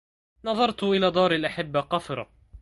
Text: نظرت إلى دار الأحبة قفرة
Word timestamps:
نظرت 0.43 0.83
إلى 0.83 1.11
دار 1.11 1.31
الأحبة 1.31 1.79
قفرة 1.79 2.29